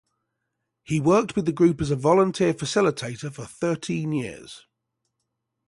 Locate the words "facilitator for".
2.55-3.45